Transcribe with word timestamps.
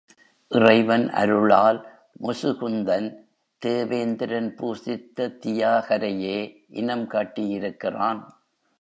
இறைவன் 0.51 1.09
அருளால் 1.09 1.79
முசுகுந்தன் 2.21 3.07
தேவேந்திரன் 3.61 4.55
பூசித்த 4.55 5.27
தியாகரையே 5.45 6.37
இனம் 6.67 7.07
காட்டியிருக்கிறான். 7.07 8.21